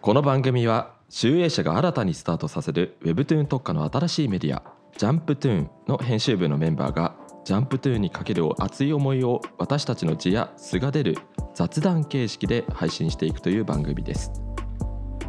[0.00, 4.62] この番組は集英社が新たにスタートさせる Webtoon 特化の新しいメディア
[4.98, 11.16] ジャンプトゥーンの編集部のメンバーがジャンプトゥーンにかける熱い思いを私たちの字や素が出る
[11.54, 14.30] 雑談形式で配信していくという番組です。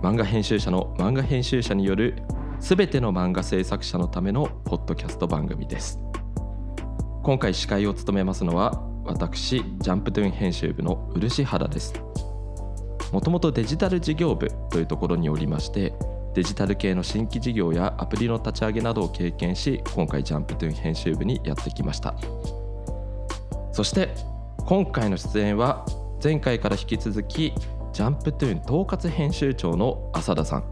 [0.01, 2.21] 漫画編集者の漫画編集者による
[2.59, 5.99] すべての漫画制作者のためのポッドキャスト番組です。
[7.23, 11.93] 今回司会を務めますのは私ジャンプトゥーン編集部の漆原です。
[13.11, 15.93] もともとデジタル事業部というところにおりまして
[16.35, 22.15] デジタル系の新規事業やアプリの立ち上げなどを経験し今回ジャンプトゥーン編集部にやってきました。
[23.71, 24.13] そして
[24.65, 25.85] 今回の出演は
[26.23, 27.53] 前回から引き続き
[27.93, 30.63] ジャンプトゥーン統括編集長の浅田さん。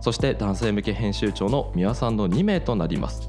[0.00, 3.28] そして男性向け編集長の三輪さんの2名となります。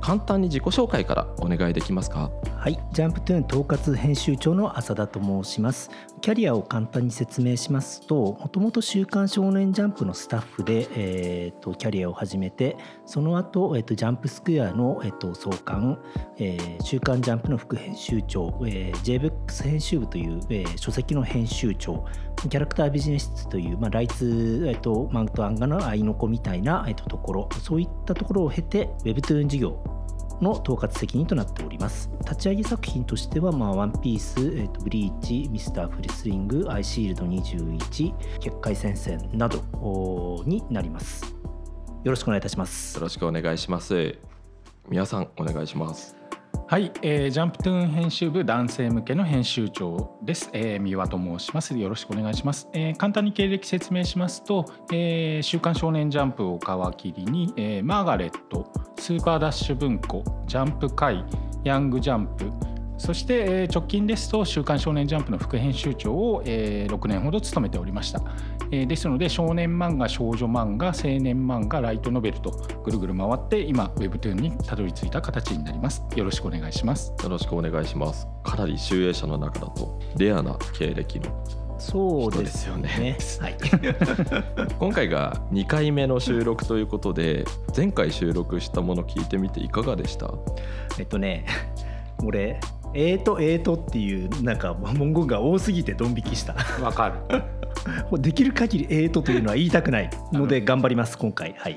[0.00, 2.30] 簡単に自己紹介からお願いできますか？
[2.60, 5.90] はい、ジャンプトゥーン統括編集長の浅田と申します。
[6.20, 16.00] キャリアを簡単に説明しますと、もともと週刊少年ジャンプのスタッフで、えー、とキャリアを始めて、その後、えー、とジャンプスクエアの、えー、と創刊、
[16.38, 22.04] えー週刊ジャンプの副編集長、えー、JBOX 編集部という、えー書籍の編集長、
[22.50, 29.97] キャラクタービジネスという、まあ、ライツ、えー、とマントアンガの愛の子みたいな、えー、とところ、そういったところを経て、Webtoon 事業
[30.40, 39.62] の統括責任となっております立ち上げ作品としては、まあ、ワンピース、えーとブリーチ、ミスターフレスリング、アイシールド21、結界戦線など
[40.46, 41.38] になります。
[42.04, 43.02] よろしくお願いいたしますよ。
[43.02, 44.18] ろしくお願いします
[44.88, 46.17] 皆さんお願いします
[46.66, 51.76] はい、えー、ジャンプトゥーン編集部男性向けの編集長です、えー、三輪と申します。
[51.78, 61.24] よろしくお願いします、えー、簡単に経歴説明しますと、えー、週刊少年ジャンプを皮切りに、えー、マーガレットスーパーダッシュ文庫ジャンプ会
[61.64, 62.52] ヤングジャンプ
[62.98, 68.20] そして、えー直近ですと「週刊少年ジャンプ」の副編集長を、えー6年ほど務めておりました、
[68.70, 72.50] えーですので少年漫画少女漫画青年漫画ライトノベルと
[72.84, 76.02] ぐるぐる回って今 Webtoon にたどり着いた形になります。
[76.16, 77.12] よろしくお願いします。
[77.22, 78.26] よろしくお願いします。
[78.42, 81.26] かなり集英社の中だとレアな経歴の
[81.78, 83.16] そうですよね。
[83.40, 83.56] はい、
[84.80, 87.44] 今回が2回目の収録ということで
[87.76, 90.28] 前回収録したもの聞いてみていかがでした？
[90.98, 91.46] えっとね、
[92.24, 92.58] 俺、
[93.00, 96.54] えーと、えーとっていうなんか文言が多すぎてドン引きした。
[96.82, 97.38] わかる
[98.10, 101.54] もう できる限りえーとというのは言いたくないので頑張ります、今回。
[101.56, 101.76] はい。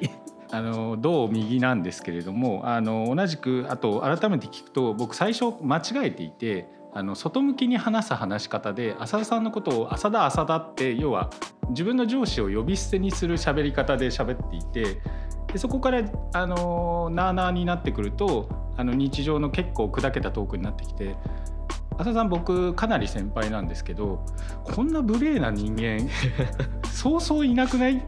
[0.49, 11.29] あの同右なんですけれどもあの同じくあと改めて聞くと僕最初間違えていてあの外向きに話す話し方で浅田さんのことを「浅田浅田」って要は
[11.69, 14.97] 自分の上司を呼び捨てにする喋り方で喋っていて
[15.51, 16.01] でそこから
[16.33, 18.47] あのなあなあになってくると
[18.77, 21.15] あの日常の結構砕けたトークになってきて。
[21.97, 24.25] 浅田さん僕かなり先輩なんですけど
[24.63, 26.09] こんな無礼な人間
[26.89, 28.01] そうそういなくない？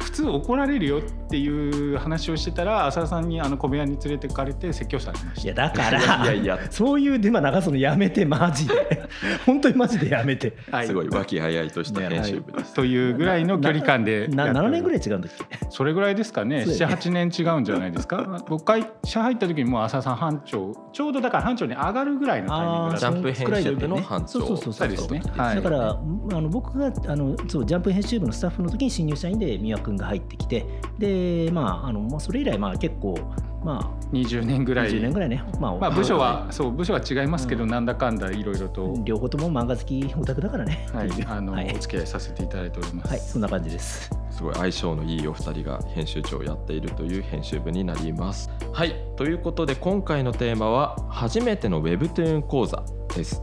[0.00, 5.42] 普通怒られるよっていう話をしてたら浅田さんにあの小部屋に連れてかれて説教されました。
[5.42, 6.24] いやだから。
[6.24, 9.08] いやいやそういうデマ流すのやめてマジで。
[9.44, 10.56] 本当にマジでやめて。
[10.70, 10.86] はい。
[10.86, 14.28] すごい和気あいあいとした編集部です、というぐらいの距離感で。
[14.28, 15.58] な7年ぐらいい違うんだっけ？
[15.68, 16.64] それぐらいですかね。
[16.64, 16.94] そうだよね。
[16.96, 18.44] 78年違うんじゃないですか？
[18.48, 24.26] 僕会社入った時にもう浅田さん班長ちょうどだから班長に上がるぐらいのタイミングだったジャンプ編集部の班長。
[24.26, 25.22] そうそうそうそうですね。
[25.36, 25.56] はい。
[25.56, 25.94] だからあ
[26.40, 30.64] の僕があのそうジャンプ編集部のスタッフの時に新入社員で三輪君が入ってきて
[30.98, 31.15] で
[31.52, 33.16] まああのまあそれ以来まあ結構
[33.64, 34.90] ま20年ぐあらい。
[34.90, 35.42] 20年ぐらいね。
[35.58, 37.70] まあ、まあ部署はそう部署は違いますけど、うん。
[37.70, 40.86] なんだかんだいろいろと、両方とも漫画好きオタクだからね。
[40.92, 41.74] はいあのはい。
[41.74, 43.08] お付き合いさせていただいております。
[43.08, 44.10] はいそんな感じです。
[44.30, 48.50] すごい相性のいいお二人が編集長をやっているという編集部になります。
[48.72, 52.84] はいということで今回のテーマは初めての Webtoon 講座
[53.14, 53.42] です。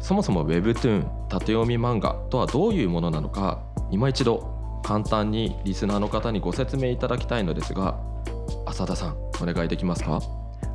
[0.00, 7.98] そもそも Webtoon 縦読み漫画とはどういうものなのか今一度簡単にリスナーの方にご説明いただきたいのですが
[8.66, 10.20] 浅田さんお願いできますか？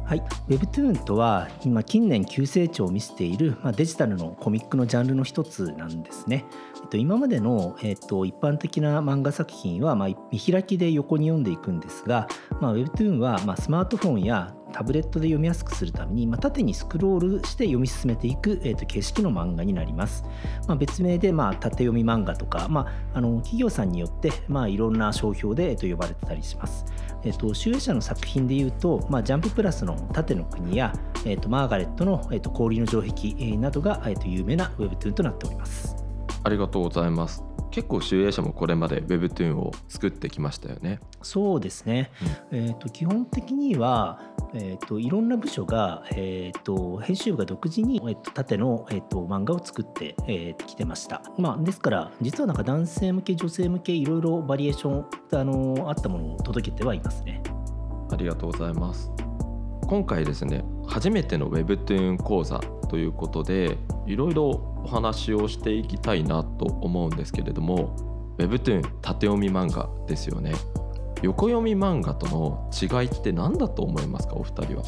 [0.05, 6.45] はい、Webtoon とは今近年急成長を見せている、まあ、デジタルのコミックのジャンルの一つなんですね。
[6.75, 12.27] えっと、今までの、えっと、一般的な漫画作品は、まあ、見開きで横に読んでいくんですが、
[12.61, 20.23] まあ、Webtoon は、まあ、スマートフォンやタブレットで読みやすくするために、まあ、縦にスクロールして読み進めていく、えっと、形式の漫画になります。
[20.67, 26.85] まあ、別名で、まあ、縦読み漫画とか、まあ、あの企業さんによって、まあ、いろんな商標で、えっと、呼ばれてたりします。
[27.23, 30.93] えっと、集英社の作品でいうと、まあ、ジャンププラスの縦の国や、
[31.25, 35.95] えっと、マーガレットの、えっと、氷の城壁えーなどが、えっと、有名な Webtoon となっております。
[36.43, 37.43] ありがとうございます。
[37.71, 40.99] 結構集英社もこれまで Webtoon を作ってきましたよね。
[41.21, 42.11] そうですね、
[42.51, 44.21] えー、と基本的には、
[44.57, 57.41] えーと、いろんな部署が、えーと、編集部が独自に、えーと、縦の、えー、と漫画を作って、えー、てました、まあ、ですから実はなんか男性向け女性向けいろいろバリエーションあのあったものを届けてはいますね。
[58.11, 59.11] ありがとうございます。
[59.87, 62.59] 今回ですね初めての Webtoon 講座
[62.89, 64.49] ということでいろいろ
[64.83, 67.95] お話をしていきたいなと思うんですけれども
[68.37, 70.53] Webtoon 縦読み漫画ですよね。
[71.25, 74.35] 横読み漫画との違いって何だと思いますか？
[74.35, 74.83] お二人は。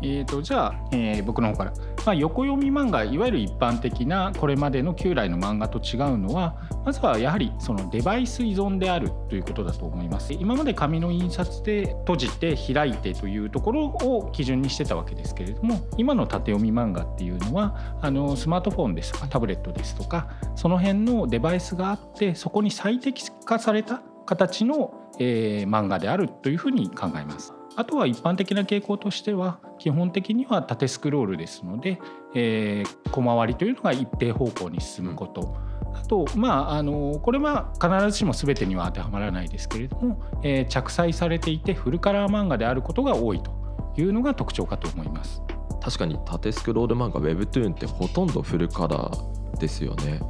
[0.00, 1.72] えーと、じゃあ、えー、僕の方から、
[2.06, 10.32] まあ、横読み漫画いわゆる一般的なこれまでの旧来の漫画と違うのはまずはやはりそのデバイス依存であるということだと思います。
[10.32, 19.28] 今まで紙の印刷で閉じて開いてというところを基準にしてたわけですけれども今の縦読み漫画っていうのはあのスマートフォンですとか？
[19.28, 27.54] タブレットですとかその辺のデバイスがあってそこに最適化された形の、えー、漫画であるというふうに考えます。
[27.76, 31.98] あとは一般的な傾向としては基本的には縦スクロールですので、
[32.34, 35.56] えー、小回りというのが一定方向に進むこと。
[35.94, 43.52] あとまああのこれは必ずしも全てには当てはまらないですけれども、えー、着彩されていてフルカラー漫画であることが多いと
[43.96, 45.40] いうのが特徴かと思います
[45.80, 50.20] 確かに縦スクロール漫画 Webtoon ってほとんどフルカラーですよね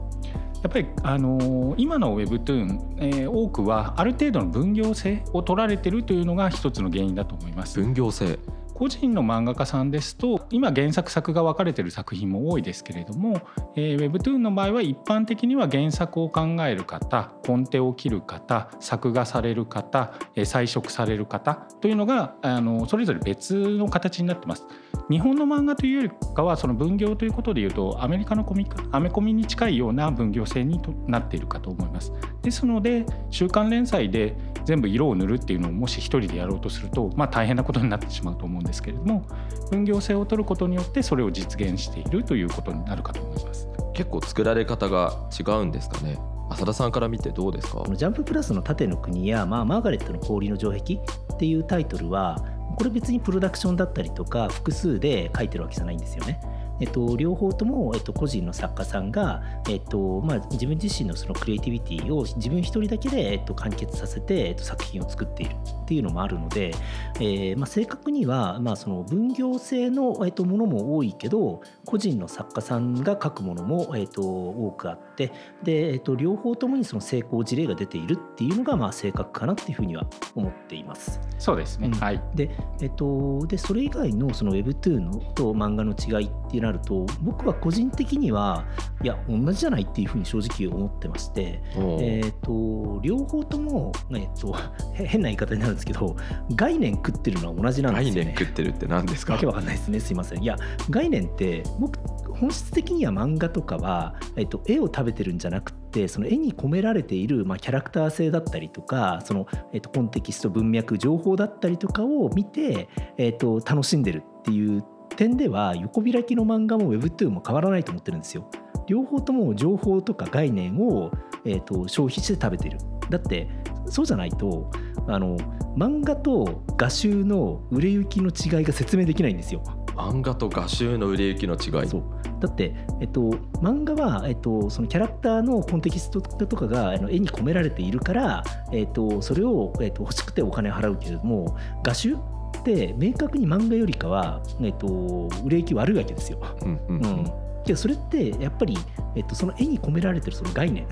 [0.64, 7.78] やっぱり、あの、今の Webtoon、えー、多くはある程度の分業制を取られてるというのが一つの原因だと思います。
[7.78, 8.38] 分業制
[8.74, 13.40] 個人の漫画家さんですと今原作作が分かれてる作品も多いですけれども、
[13.76, 24.66] えー、Webtoon の場合は一般的には原作を考える方コンテを切る方作画される方、えー、彩色される方というのがあのそれぞれ別の形になってます。
[25.10, 32.12] 日本の漫画というよりかはその分業ということでいうとアメリカのコミックアメコミに近いような分業制になっているかと思います。
[32.42, 39.24] ですので週刊連載で全部色を塗るっていうのをもし一人でやろうとすると、まあ、大変なことになってしまうと思うんですけれども
[39.70, 43.68] 分業制を取ることによってそれを実現しているということになるかと思います。
[43.94, 46.18] 結構作られ方が違うんですかね？
[46.50, 47.84] 浅田さんから見てどうですか？
[47.94, 50.98] ジャンププラスの縦の国や、まあ、マーガレットの氷の城壁っ
[51.38, 52.44] ていうタイトルは
[52.76, 56.40] これ別にプロダクションだったりとか複数で書いてるわけじゃないんですよね。
[56.80, 66.72] えっと、両方とも、えっと、個人の作家さんが、えっとまあ、自分自身のそのクリエイティビティを自分一人だけで、えっと、完結させて、えっと、作品を作っているっていうのもあるので、
[67.16, 75.32] えーまあ、正確には、まあ、その分業制の、えっと、ものも多いけど個人の作家さんが書くものも、えっと、多くあって
[75.62, 81.20] で、えっと、両方ともにその成功事例が出ているっていうのが、まあ、正確かなっていうふうには思っています。
[81.38, 82.22] そうですね、うん、はい。
[82.34, 82.50] で
[82.80, 88.64] えっと、でそれ以外のその Webtoon のと漫画の違いってなると僕は個人的には
[89.02, 94.54] いや同じじゃないっていうふうに正直思ってまして、えーと、両方とも、えーと、
[94.94, 96.16] 変な言い方になるんですけど
[96.54, 98.20] 概念食ってるのは同じなんですよね。
[98.20, 99.34] 概念食ってるって何ですか？
[99.34, 100.42] わけわかんないですねすいません。
[100.42, 100.56] いや
[100.90, 101.98] 概念って僕
[102.32, 112.88] 本質的には漫画とかは、えっと、絵を食べてるんじゃなくてその絵に込められている、まあ、キャラクター性だったりとかその、えっと、コンテキスト文脈情報だったりとかを見て、
[113.18, 114.84] えっと、楽しんでるっていう
[115.14, 118.48] 点では横開きの漫画も Webtoon も変わらないと思ってるんですよ。
[118.86, 121.10] 両方とも情報とか概念を、
[121.44, 122.78] えーと、消費して食べてる。
[123.10, 123.48] だって
[123.86, 124.70] そうじゃないと
[125.08, 125.36] あの
[125.76, 129.62] 漫画と画集の売れ行きの違いが説明できないんですよ。
[129.94, 132.02] 漫画と画集の売れ行きの違いそう
[132.40, 133.20] だって、えっと、
[133.62, 142.16] 漫画は、えっと、そのキャラクターのコンテキストとかが絵に込められているから、えっと、それを、えっと、欲しくてお金払うけれども画集
[142.64, 146.38] って明確に漫画よりかは、えっと、売れ行き悪いわけですよ。
[146.62, 147.26] うんうん
[147.68, 148.76] うん、それってやっぱり、
[149.14, 150.86] えっと、その絵に込められてるその概念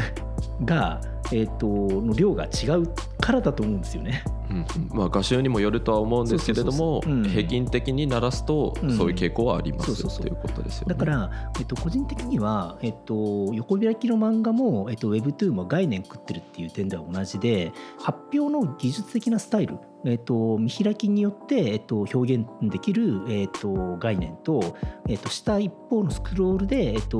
[0.64, 1.00] が、
[1.32, 4.24] えっと、の量が違うからだと思うんですよね。
[4.50, 10.94] うんまあ、画集にもよるとは思うんですけれども平均的にならすとそういう傾向はありますということですよね。
[10.94, 24.76] だから、えっと、個人的には、えっと、横開きの漫画も、えっと、Webtoon も概念食ってるっていう点では同じで発表の技術的なスタイルえっと、見開きによって、えっと、表現できる、えっと、概念と、
[25.08, 27.18] えっと、下一方のスクロールで、えっと、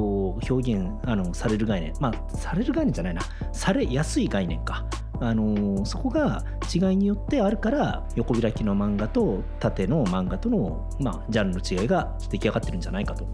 [0.48, 1.94] 表現あのされる概念。
[2.00, 3.22] まあされる概念じゃないな。
[3.52, 4.86] されやすい概念か。
[5.20, 6.42] あのそこが
[6.74, 13.24] 違いによってあるから横開きの漫画と縦の漫画との、まあ、ジャンルの違いが出来上がってるんじゃないかと。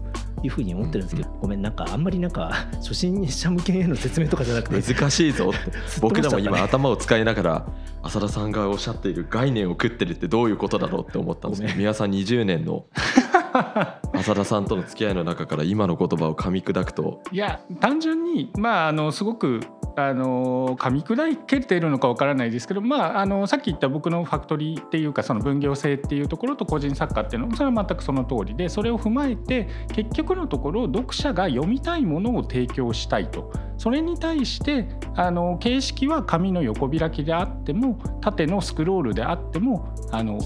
[0.43, 5.71] いうふうに思ってるんですけど、うん、ごめんなんかあんまりなんか初心者向けへの説明とかじゃなくて難しいぞって。
[5.99, 7.67] 僕らも今頭を使いながら
[8.03, 12.85] 浅田さんがおっしゃっている概念を食ってるってどういうことだろうって思ったんですけど宮さん20年の
[14.13, 17.21] 浅田さんとの付き合いの中から今の言葉を噛み砕くと。
[17.31, 19.61] いや単純にまああのすごく
[19.95, 40.39] あの噛み砕けてるのかわからないですけど、まあ、あのさっき言った僕のファクトリーっていうかその分業制っていうところと個人作家っていうのもそれは全くその通りでそれを踏まえて結局のところ読者が読みたいものを提供したいとそれに対してあの形式は紙の横開きであっても縦のスクロールであってもあの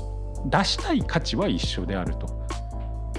[0.45, 2.43] 出したい価値は一緒であると。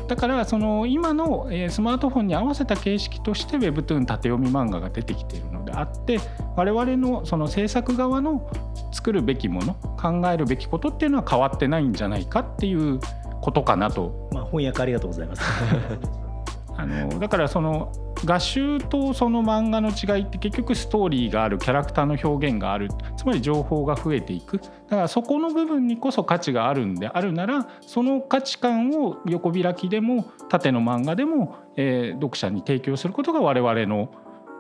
[0.09, 6.21] だからその今のスマートフォンに合わせた形式として Webtoon 縦読み漫画が出てきているのであって
[6.57, 8.51] 我々のその制作側の
[8.93, 13.01] 作るべきもの考えるべきことっていうのは変わってないんじゃないかっていう
[13.41, 14.29] ことかなと。
[14.33, 15.43] まあ、翻訳ありがとうございます
[16.77, 17.93] あのだからその
[18.25, 24.59] 画集とその漫画の違いって結局ストーリーがあるキャラクターの表現があるつまり情報が増えていく。
[24.59, 34.11] だからそこの部分にこそ価値があるんであるならその価値観を横開きでも縦の漫画でも、えー、読者に提供することが我々の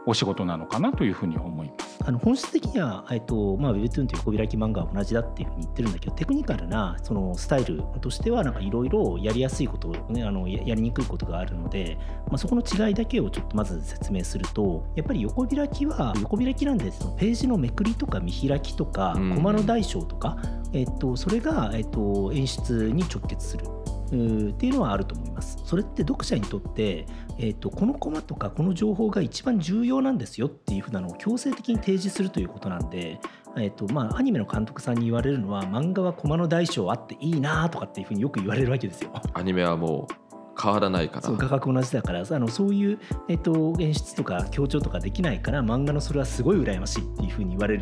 [0.06, 1.94] お仕事なのかなというふうに思います。
[2.06, 11.96] あの本質的には、えっとまあ、Webtoon という横開き漫画は同じだっていうふうに言ってるんだけどテクニカルなそのスタイルとしてはいろいろやりやすいこと、ね、あのやりにくいことがあるので、
[12.28, 20.36] まあ、そこの違いだけをちょっとまず説明するとやっぱり横開きは横開きなんでそのページのめくりとか見開きとか、コマの大小とか、
[20.72, 23.64] えっと、それが、えっと、演出に直結する。
[24.06, 25.58] っていうのはあると思います。
[25.64, 27.06] それって読者にとって、
[27.38, 33.18] えーと、このコマとかこの情報が一番重要なんですよっていうふうなのを強制的に提示するということなんで、
[33.56, 39.12] えーとまあ、アニメの監督さんに言われるのは漫画はコマの大小あっていいなとかっていうふうによく言われるわけですよ。
[39.32, 40.24] アニメはもう
[40.60, 47.78] 変わらないからそう画角同じだからあのそういう、えっと、演出とか強調とかできないから漫画のそれはすごい羨ましいっていうふうに言われ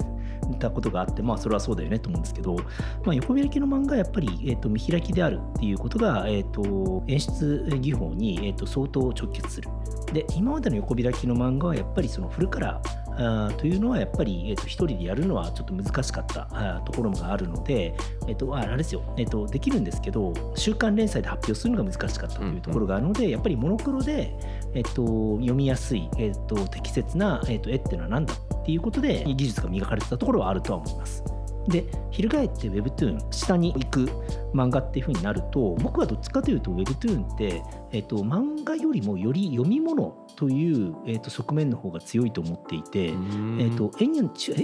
[0.58, 2.56] たことがあってまあそれはそうだよねと思うんですけど、
[3.04, 9.68] まあ、横開きの漫画はやっぱり、えっと、見開きであるっていうことが、えっと、演出技法に、えっと、相当直結する。
[10.12, 17.95] で今までの横開きの漫画はやっぱりそのフルカラーあというのはやっぱり、えーと、一人でやるのはちょっと難しかったあところがあるので、
[18.26, 23.26] えーと、あれですよ、えーと、できるんですけど週刊連載で発表するのが難しかったというところがあるので、うん。
[23.26, 24.35] うん、やっぱりモノクロで、
[24.75, 31.23] えー、と読みやすい、えー、と適切な、えー、と絵っていうのは何だっていうことで技術が磨かれてたところはあるとは思います。
[31.69, 34.09] で翻って Webtoon 下に行く
[34.54, 44.21] 漫画っていう風になると僕はどっちかというと Webtoon って、えーと、漫画よりもより読み物という、えーと、側面の方が強いと思っていて、えーと、絵に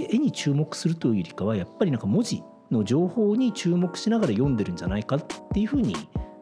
[0.09, 5.95] 絵に注目するというよりかはやっぱりなんか文字の情報に注目しながら読んでるんじゃないかっていう風に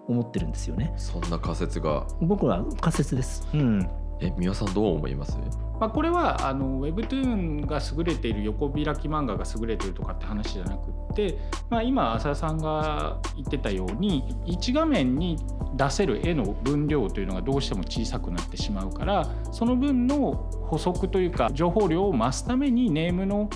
[0.08, 0.94] 思ってるんですよね。
[0.98, 3.48] そんな仮説が僕は仮説です。
[3.54, 3.90] うん。
[4.20, 5.38] え、皆さんどう思います？
[5.80, 11.38] まあ、これはあの Webtoon が優れている横開き漫画が優れているとかって話じゃなくって、
[11.70, 15.38] まあ、今浅田さんが言ってたように1画面に
[15.76, 20.34] 出せる絵の分量というのがどうしても小さくなってしまうからその分の
[20.68, 23.50] 補足というか情報量を増すためにネームの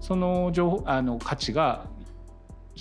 [0.00, 1.86] その情報あの価値が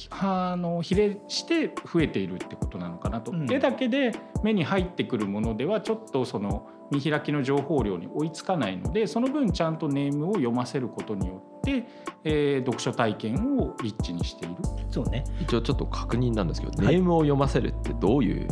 [0.10, 4.12] あの比例して増えているってことなのかなと、うん、絵だけで
[4.44, 11.86] 目に入ってくるものではちょっとその見開きの情報量に追いつかないのでその分ちゃんとネームを読ませることによって、
[12.24, 14.56] えー、読書体験をリッチにしている。
[14.90, 15.24] そうね。
[15.40, 18.48] 一応ちょっと確認なんですけど、はい、ネームを読ませるってどういう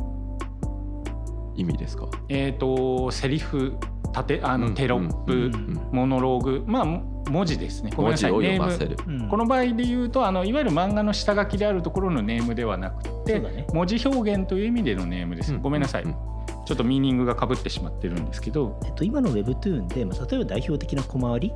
[1.56, 2.08] 意味ですか？
[2.30, 3.78] えっ、ー、とセリフ
[4.14, 6.86] 縦あのテロップ、うんうん、モノローグまあ
[7.30, 7.92] 文字ですね。
[7.96, 8.32] ごめんなさい。
[8.32, 21.54] ネーム、この場合で言うとあのいわゆる漫画の下書きであるところのネームではなくて、ね、文字表現という意味でのネームです、ごめんなさい、ちょっとミーニングがかぶってしまってるんですけど、えっと、今の Webtoon で、まあ、例えば代表的な小回り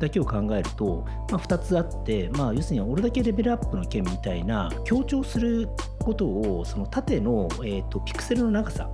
[0.00, 5.68] だけを考えると、まあ、2つあって、まあ、要するに俺だけレベルアップの件みたいな強調する
[6.00, 8.90] ことをその縦の、えーと、ピクセルの長さ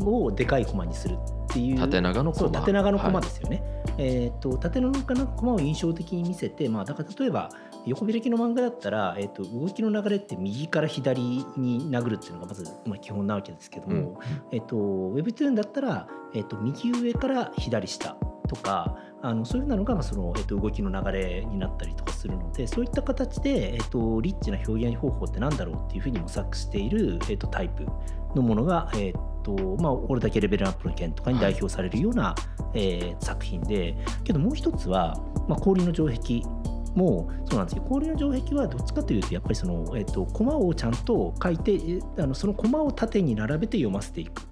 [0.00, 1.78] をでかいコマにするっていう。
[1.78, 2.50] 縦長のコマ。
[2.50, 7.50] 縦長のコマですよね、はい、えーと、縦長のコマを印象的に見せて、まあ、だから例えば
[7.86, 11.20] 横開きの漫画だったら、えーと、動きの流れって右から左
[11.56, 14.16] に殴るっていうのがまず、まあ、基本なわけですけども、うん、
[14.52, 18.16] えーと、Webtoon だったら、えー、と右上から左下
[18.48, 27.86] とかあのそういうのが、まあそのえー、と動きの流れになったりとかするのでそういった形で、えー、とリッチな表現方法って何だろうっていうふうに模索している、えー、とタイプ
[28.34, 32.34] のものが、えーとまあ、俺だけレベルアップの件とかに代表されるような、は
[32.74, 35.14] い、えー、作品でけどもう一つは、
[35.48, 36.40] まあ、氷の城壁
[36.94, 41.78] もそうなんですけど氷の城壁はどっちかというとやっぱりその、えーと、コマをちゃんと書いて
[42.18, 44.42] あのそのコマを縦に並べて読ませていく。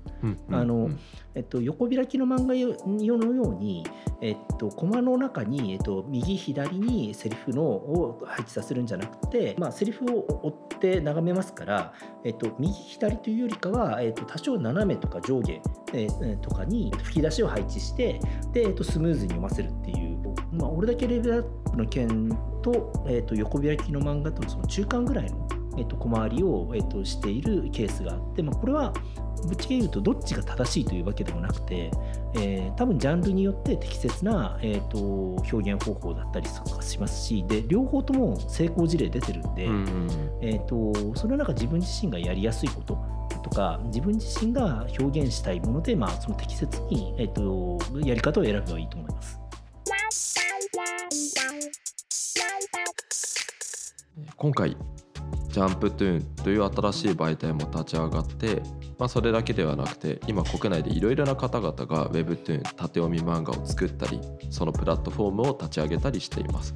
[0.51, 0.91] あの
[1.35, 2.77] えっと、横開きの漫画用
[3.17, 3.87] のように、
[4.21, 15.63] えっと、コマの中に、えっと、右左にセリフのを配置させるんじゃなくて、まあ、セリフを追って眺めますから、えっと、右左というよりかは、えっと、多少斜めとか上下、
[15.95, 18.21] えー、とかに吹き出しを配置して
[18.53, 20.13] で、えっと、スムーズに読ませるっていう
[20.53, 22.29] まあ、俺だけレベルアップの件
[22.63, 28.93] と,、えー、と横開きの漫画とその中間ぐらいの、えー、と小回りを、えー、としているケースがあって、まあ、これは
[29.47, 31.91] ぶっちゃけ言うとどっちが正しいというわけでもなくて、
[32.35, 34.99] えー、多分ジャンルによって適切な、えー、と
[35.53, 40.09] 表現方法だったりとかしますしで両方とも成功事例出てるんで、うんうん
[40.41, 42.99] えー、とそれはなんか自分自身がやりやすいこと
[43.43, 49.39] とか自分自身が表現したいもので、まあ、その適切に、えー、とやり方を選べばいいと思います。
[54.37, 54.77] 今回
[55.53, 58.63] ジャンプトゥーンという新しい媒体も立ち上がって、
[58.99, 64.19] まあ、それだけではなくて今国内でいろいろな方々が Webtoon 縦読み漫画を作ったり
[64.49, 66.75] そのプラットフォームを立ち上げたりしています、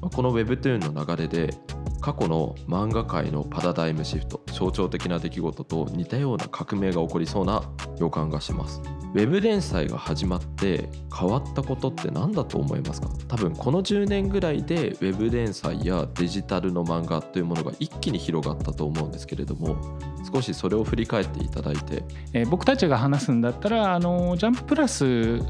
[0.00, 1.54] まあこの Webtoon の流れで
[2.00, 7.62] 過去の漫画界のパラダイムシフト象徴的な出来事と似たような革命が起こりそうな
[7.98, 8.80] 予感がします。
[9.12, 13.08] ウェブ連載が始まって変わったことって何だと思いますか？
[13.26, 19.76] 多分この10年ぐらいでウェブ連載やデジタルの漫画というものが一気に広がったと思うんですけれども
[20.32, 22.04] 少しそれを振り返っていただいて。
[22.32, 25.40] えー僕たちが話すんだったらあのジャンププラス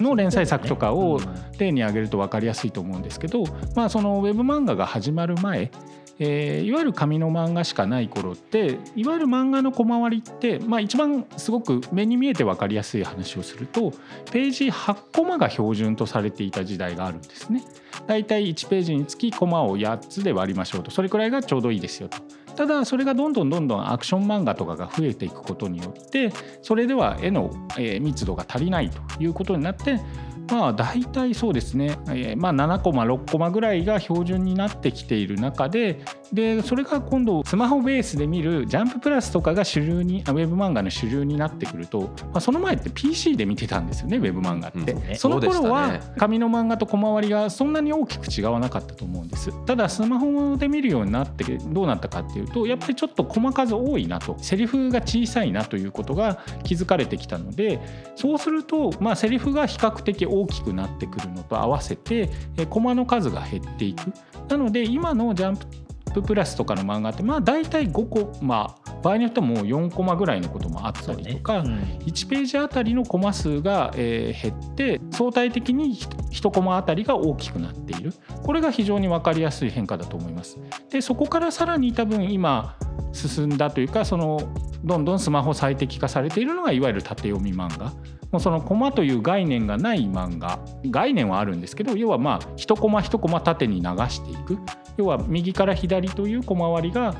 [0.00, 1.20] の連載作とかを
[1.58, 3.44] 例に挙げると分かりやすいと思うんですけど、
[3.74, 5.70] まあ、そのウェブ漫画が始まる前、
[6.18, 13.92] えーいわゆる紙の漫画しかない頃っていわゆる漫画の小回りって、まあ、一番すごく目に見えて分かりやすい話をすると
[14.32, 17.62] ページ8コマが標準とされていた時代があるんですね。
[18.06, 22.18] だいたい1ページにつきコマを8つで割りましょうとそれくらいがちょうどいいですよと。
[22.56, 26.32] ただそれがどんどんどんどんアクション漫画とかが増えていくことによって
[26.62, 30.00] それでは絵のえー密度が足りないということになって
[30.50, 36.00] まあ大体そうですね、えーまあ、7コマ6コマぐらいが標準になってきている中で
[36.32, 44.92] でそれが今度スマホベースで見るジャンププラスとかが主流にあウェブ漫画の主流になってくると、まあ、その前って PC で見てたんですよねウェブ漫画って。
[44.92, 45.02] うん。
[45.02, 45.14] ね。
[45.16, 49.52] その頃は紙の漫画と小回りがそんなに大きく違わなかったと思うんです。
[49.64, 54.36] ただスマホで見るようになってどうなったかっていうとやっぱりちょっと細数多いなと。
[54.38, 57.80] セリフが小さいなということが気づかれてきたので
[58.14, 64.12] そうするとまあセリフが比較的大きくなってくるのと合わせてえコマの数が減っていく。
[64.48, 78.12] なので今のジャンププラスとかの漫画ってまあ大体5個まあ場合によってはもう4コマぐらいのこともあったりとか、1ページあたりのコマ数が、えー減って相対的に1コマあたりが大きくなっている。
[78.42, 80.58] これが非常に分かりやすい変化だと思います。
[80.90, 82.76] でそこからさらに多分今
[83.12, 84.40] 進んだというかその
[84.84, 87.92] どんどんスマホ最適化されているのがいわゆる縦読み漫画。
[88.32, 90.58] もうそのコマという概念がない漫画
[90.90, 94.58] 概念はあるんですけど要はまあ1コマ1コマ縦に流していく
[94.96, 97.14] 要は右から左という小回りが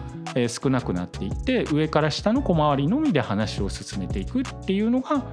[0.48, 5.24] 少なくなっていって上から下の小回りのみで話を進めていくっていうのが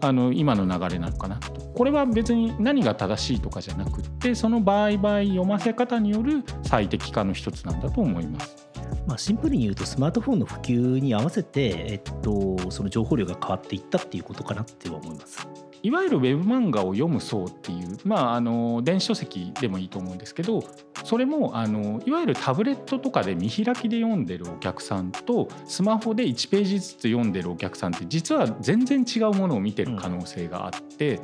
[0.00, 8.73] あの今の流れなのかなとこれは別に何が正しいとかじゃなくってその場合場合読ませ方による最適化の一つなんだと思います。
[9.06, 15.46] まあ、シンプルに言うとスマートフォンの普及に合わせて、えっと、その情報量が変わっていったっていうことかなっては思います。
[15.84, 20.64] いわゆるウェブ漫画を読む層っていう、まあ、あの電子書籍でもいいと思うんですけど
[21.04, 31.20] それもあのいわゆるタブレットとかで見開きで読んでるお客さんとスマホで1ページずつ読んでるお客さんって実は全然違うものを見てる可能性があって、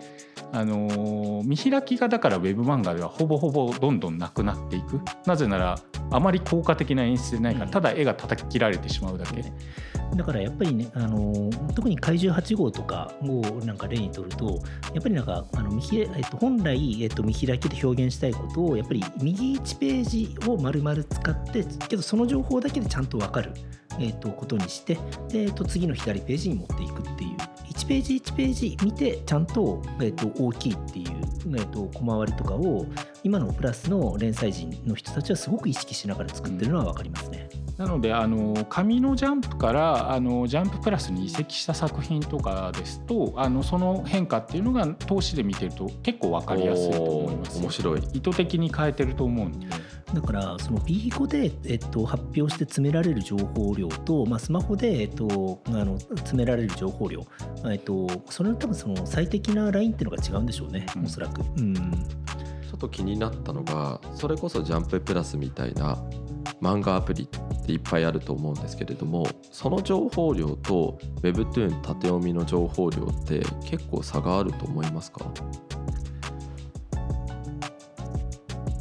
[0.52, 5.00] あの見開きがだからウェブ漫画ではほぼほぼどんどんなくなっていく。
[5.26, 5.78] なぜなら
[6.10, 7.70] あまり効果的な演出でないからうん。
[7.70, 9.44] ただ絵が叩き切られてしまうだけ。
[10.16, 14.60] だからやっぱりね、あの特に怪獣8号とかをなんか例にとると、
[14.92, 23.52] やっぱりなんかあの見開えっと、本来、えっと、見開きで表現したいことを、やっぱり右1ページを丸々使って、けどその情報だけでちゃんと分かる、
[23.98, 24.94] えっと、ことにして
[25.28, 27.36] で、えっと、次の左ページに持っていくっていう、
[27.72, 32.86] 1ページ1ページ見て、ちゃんと、えっと、大きいっていう、えっと、小回りとかを、
[33.22, 37.48] 今のプラスの連載人の人たちはすごく意識しながら作ってるのは分かりますね。
[37.80, 47.58] なのであの紙のジャンプからあのジャンププラスに移籍した作品とかですとあのその変化っていうのが投資で見てると結構分かりやすいと思います。
[47.58, 49.66] 面白い意図的に変えてると思うんで。
[50.12, 57.24] だからその B5 で、えっと、発表して詰められる情報量と、まあ、スマホで、えっと、あの詰められる情報量、
[57.70, 61.40] えっと、それの多分その最適なラインっていうのが違うんでしょうね、うんおそらく。
[61.40, 65.98] うんちょっと気になったのがそれこそ「ジャンププラス」みたいな
[66.60, 75.32] 漫画アプリっていっぱいあると思うんですけれどもその情報量と Webtoon 縦読みの情報量って結構差があると思いますか？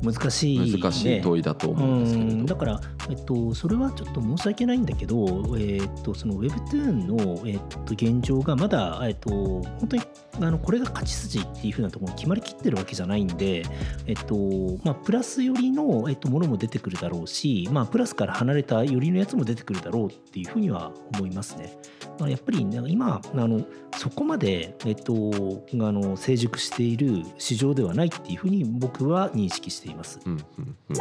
[0.02, 2.32] 難しい、ね、難しい問いだと思うんですけれど。
[2.32, 10.04] うんだからえっと、それはちょっと申し訳ないんだけど、えっと、その Webtoon の、えっと、現状がまだ、えっと、本当に
[10.42, 13.64] あのこれが勝ち筋っていうふうなところに決まりきってるわけじゃないんで、
[14.06, 14.36] えっと
[14.84, 21.78] まあ、プラス寄りの、えっと、ものも出てくるだろうし、まあ、プラスから離れた寄りのやつも出てくるだろうっていうふうには思いますね。
[22.20, 23.66] まあ、やっぱり、ね、今あの
[23.98, 30.20] そこまで、えっと、あの成熟している市場ではないっていうふうに僕は認識しています。
[30.26, 30.96] うんうんうん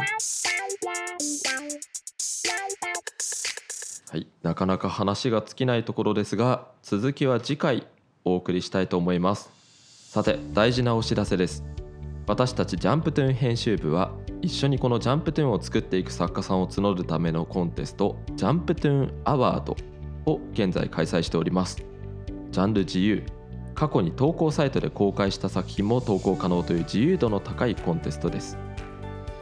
[4.11, 7.87] はい、なかなか話が尽きないところですが続きは次回
[8.25, 9.49] お送りしたいと思います。
[10.09, 11.63] さて大事なお知らせです。
[12.25, 19.75] 私たちジャンプトゥーン編集部は一緒にこのジャンプトゥーンを作っていく作家さんを募るためのコンテストジャンプトゥーンアワード
[20.25, 21.83] を現在開催しております。
[22.51, 23.23] ジャンル自由
[23.75, 28.57] 過去に投稿サイトで公開した作品も投稿可能という自由度の高いコンテストです。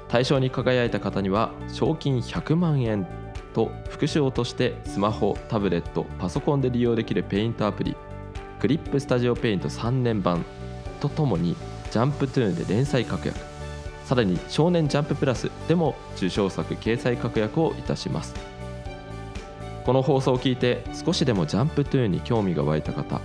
[0.10, 3.08] 対象に輝いた方には賞金100万円
[3.54, 7.96] と副賞としてスマホタブレットパソコンで利用できるペイントアプリ
[8.60, 10.44] クリップスタジオペイント3年版
[11.00, 11.56] とともに
[11.92, 13.40] ジャンプトゥーンで連載確約。
[14.06, 18.34] さらに少年ジャンププラスでも受賞作掲載確約をいたします。
[19.86, 23.22] この放送を聞いて少しでもジャンプトゥーンに興味が湧いた方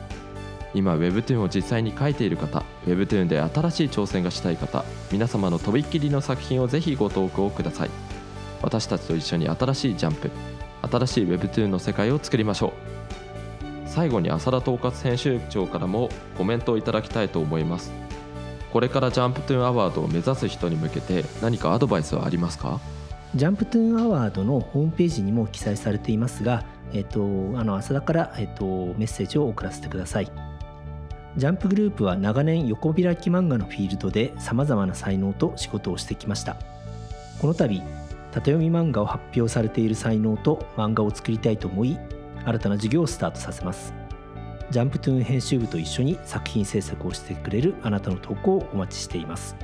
[0.75, 7.91] 今 Webtoon を実際に書いている方 Webtoon で新しい挑戦がしたい方皆様のとびっきりの作品をぜひご投稿ください。
[8.63, 10.31] 私たちと一緒に新しいジャンプ
[10.91, 12.73] 新しい Webtoon の世界を作りましょう。
[13.87, 16.09] 最後に浅田統括編集長からも
[16.39, 17.93] コメントをいただきたいと思います。
[18.73, 22.81] これからジャンプトゥーンアワードを目指す人に向けて何かアドバイスはありますか？
[23.35, 27.21] ジャンプトゥーンアワードのホームページにも記載されていますが、えっと、
[27.57, 28.65] あの浅田から、えっと、
[28.97, 30.33] メッセージを送らせてください。
[31.37, 36.57] ジャンプグループは長年横開き漫画のフィールドでさまざまな才能と仕事をしてきました。
[37.41, 37.81] この度
[38.33, 41.99] 縦読み漫画を発表されている才能と漫画を作りたいと思い
[42.45, 43.95] 新たな事業をスタートさせます。
[44.71, 49.57] ジャンプトゥーン編集部と一緒に作品制作をしてくれるあなたの投稿をお待ちしています。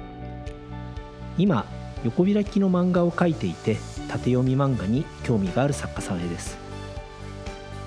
[1.36, 1.66] 今
[2.04, 3.76] 横開きの漫画を描いていて
[4.08, 6.67] 縦読み漫画に興味がある作家さんへです。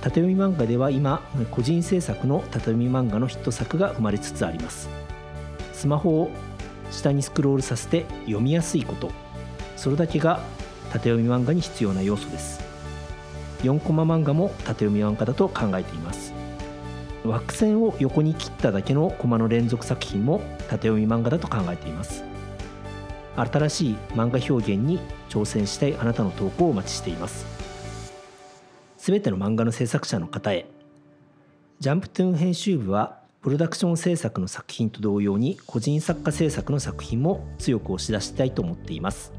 [0.01, 4.89] 縦読み漫画では今個人制作の縦読み漫画のヒット作が生まれつつあります。
[5.73, 6.31] スマホを
[6.89, 9.11] 下にスクロールさせて読みやすいこと。
[9.77, 10.41] それだけが
[10.91, 12.61] 縦読み漫画に必要な要素です。
[13.61, 16.33] 4コマ漫画も縦読み漫画だと考えています。
[17.23, 22.23] 枠線を横に切っただけのコマの連続作品も縦読み漫画だと考えています。
[23.35, 27.61] 新しい漫画表現に挑戦したいあなたの投稿をお待ちしています。
[29.01, 30.67] すべての漫画の制作者の方へ。
[31.79, 39.33] ジャンプトゥーン編集部はプロダクション制作の作品と同様に個人作家制作の作品も強く押し出したいと思っています。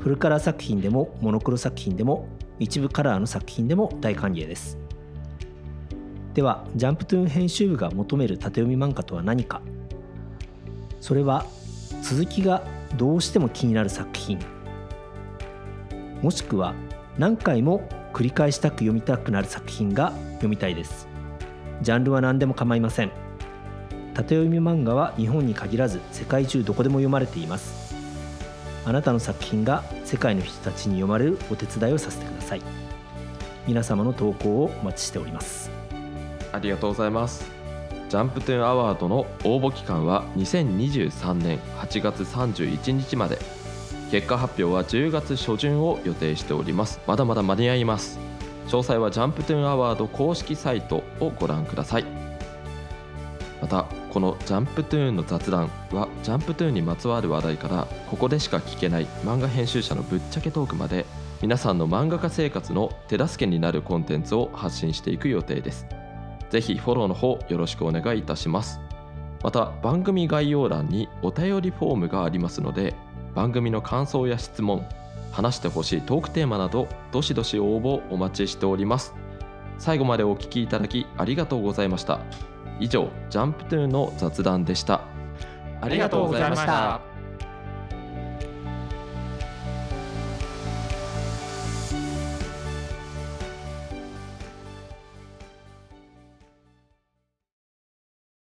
[0.00, 2.26] フルカラー作品でもモノクロ作品でも
[2.58, 4.76] 一部カラーの作品でも大歓迎です。
[6.34, 9.62] ではジャンプトゥーン編集部が求める縦読み漫画とは何か。
[11.00, 11.46] それは
[12.02, 12.64] 続きが
[12.96, 14.40] どうしても気になる作品。
[16.20, 16.74] もしくは
[17.16, 21.08] 何回も繰り返したく読みたくなる作品が読みたいです。
[21.80, 23.10] ジャンルは何でも構いません。
[24.14, 27.94] 縦読み漫画は日本に限らず世界中どこでも読まれています。
[28.84, 32.62] あなたの作品が世界の人たちに読まれるお手伝いをさせてください。
[33.66, 35.70] 皆様の投稿をお待ちしております。
[36.52, 37.50] ありがとうございます。
[38.08, 43.61] ジャンプトゥーンアワードの応募期間は2023年8月31日まで。
[44.12, 47.00] 結果発表は10月初旬を予定しております。
[47.06, 48.18] まだまだ間に合います。
[48.66, 52.04] 詳細はジャンプトゥーンアワード公式サイトをご覧ください。
[53.62, 61.06] またこの「ジャンプトゥーンの雑談」はジャンプトゥーンにまつわる話題からここでしか聞けない漫画編集者のぶっちゃけトークまで
[61.40, 65.86] 皆さんの漫画家生活の手助けになるコンテンツを発信していく予定です。
[66.50, 68.78] ぜひフォローの方よろしくお願いいたします。
[69.42, 72.94] また番組概要欄にお便りフォームがありますので
[73.34, 74.86] 番組の感想や質問
[75.30, 79.14] 話してほしいトークテーマなどどしどし応募お待ちしております。
[79.78, 82.20] 最後までお聴きいただきありがとうございました。
[82.78, 85.00] 以上ジャンプトゥーの雑談でした。
[85.80, 87.11] ありがとうございました。